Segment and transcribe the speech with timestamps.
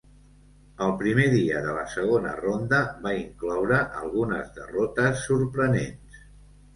[0.83, 6.25] El primer dia de la segona ronda va incloure algunes derrotes sorprenents.